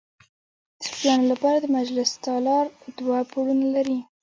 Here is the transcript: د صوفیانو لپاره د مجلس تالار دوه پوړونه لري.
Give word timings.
د 0.77 0.79
صوفیانو 0.87 1.25
لپاره 1.31 1.57
د 1.59 1.65
مجلس 1.77 2.09
تالار 2.25 2.65
دوه 2.97 3.17
پوړونه 3.31 3.67
لري. 3.75 3.99